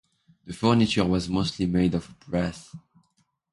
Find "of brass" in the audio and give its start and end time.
1.93-2.75